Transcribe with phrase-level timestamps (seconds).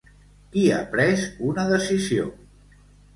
[0.53, 2.25] Qui ha pres una decisió?